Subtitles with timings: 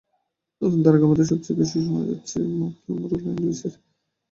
[0.61, 3.83] নতুন তারকার মধ্যে সবচেয়ে বেশি শোনা যাচ্ছে মাকলেমোর এবং রায়ান লুইসের নাম।